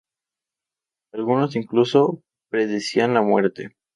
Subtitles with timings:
[1.13, 3.75] Algunos incluso predecían la muerte.